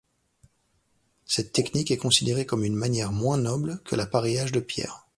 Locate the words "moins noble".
3.11-3.83